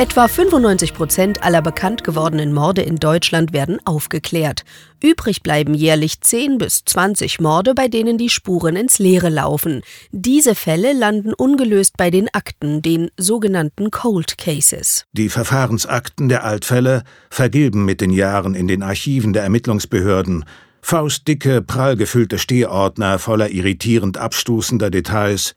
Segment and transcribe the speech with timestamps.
[0.00, 4.64] Etwa 95 Prozent aller bekannt gewordenen Morde in Deutschland werden aufgeklärt.
[5.02, 9.82] Übrig bleiben jährlich 10 bis 20 Morde, bei denen die Spuren ins Leere laufen.
[10.10, 15.04] Diese Fälle landen ungelöst bei den Akten, den sogenannten Cold Cases.
[15.12, 20.46] Die Verfahrensakten der Altfälle vergilben mit den Jahren in den Archiven der Ermittlungsbehörden.
[20.80, 25.54] Faustdicke, prall gefüllte Stehordner voller irritierend abstoßender Details.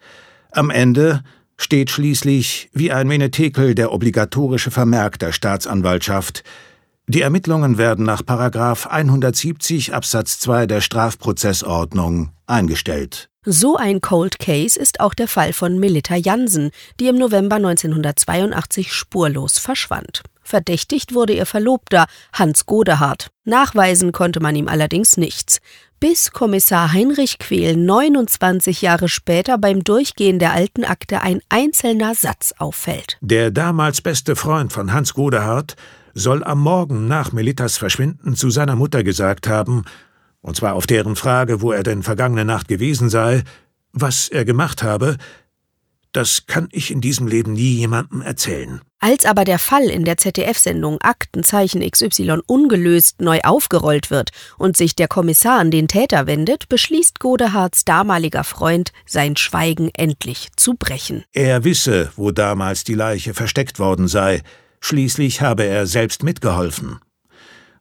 [0.51, 1.23] Am Ende
[1.63, 6.43] steht schließlich wie ein Menetekel der obligatorische Vermerk der Staatsanwaltschaft,
[7.07, 8.21] die Ermittlungen werden nach
[8.87, 13.29] 170 Absatz 2 der Strafprozessordnung eingestellt.
[13.45, 18.93] So ein Cold Case ist auch der Fall von Melita Jansen, die im November 1982
[18.93, 20.23] spurlos verschwand.
[20.43, 23.31] Verdächtigt wurde ihr Verlobter, Hans Godehard.
[23.43, 25.59] Nachweisen konnte man ihm allerdings nichts.
[25.99, 32.53] Bis Kommissar Heinrich Quehl 29 Jahre später beim Durchgehen der alten Akte ein einzelner Satz
[32.57, 33.17] auffällt.
[33.19, 35.75] Der damals beste Freund von Hans Godehard
[36.13, 39.83] soll am Morgen nach Melitas Verschwinden zu seiner Mutter gesagt haben,
[40.43, 43.43] und zwar auf deren Frage, wo er denn vergangene Nacht gewesen sei,
[43.91, 45.17] was er gemacht habe,
[46.11, 48.81] das kann ich in diesem Leben nie jemandem erzählen.
[48.99, 54.95] Als aber der Fall in der ZDF-Sendung Aktenzeichen XY ungelöst neu aufgerollt wird und sich
[54.95, 61.23] der Kommissar an den Täter wendet, beschließt Godehards damaliger Freund, sein Schweigen endlich zu brechen.
[61.31, 64.43] Er wisse, wo damals die Leiche versteckt worden sei,
[64.85, 66.99] Schließlich habe er selbst mitgeholfen.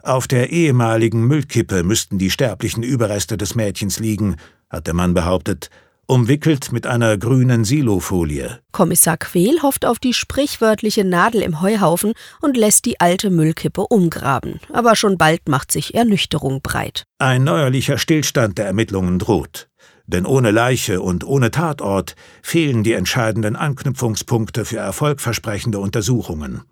[0.03, 4.35] Auf der ehemaligen Müllkippe müssten die sterblichen Überreste des Mädchens liegen,
[4.69, 5.71] hat der Mann behauptet,
[6.07, 8.59] umwickelt mit einer grünen Silofolie.
[8.73, 14.59] Kommissar Quehl hofft auf die sprichwörtliche Nadel im Heuhaufen und lässt die alte Müllkippe umgraben.
[14.73, 17.05] Aber schon bald macht sich Ernüchterung breit.
[17.19, 19.69] Ein neuerlicher Stillstand der Ermittlungen droht.
[20.09, 26.63] Denn ohne Leiche und ohne Tatort fehlen die entscheidenden Anknüpfungspunkte für erfolgversprechende Untersuchungen.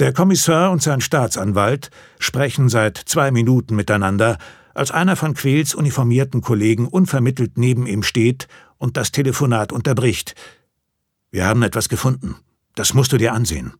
[0.00, 4.38] Der Kommissar und sein Staatsanwalt sprechen seit zwei Minuten miteinander,
[4.74, 10.34] als einer von Quels uniformierten Kollegen unvermittelt neben ihm steht und das Telefonat unterbricht.
[11.30, 12.36] Wir haben etwas gefunden.
[12.74, 13.74] Das musst du dir ansehen.